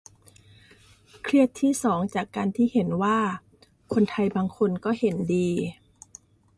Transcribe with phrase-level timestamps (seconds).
[1.23, 3.17] เครียดที่สองจากการที่เห็นว่า
[3.93, 5.49] คนไทยบางคนก็เห็นดี